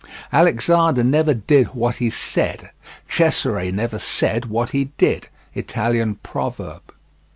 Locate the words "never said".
3.71-4.45